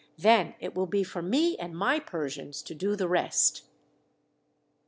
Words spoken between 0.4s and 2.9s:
it will be for me and my Persians to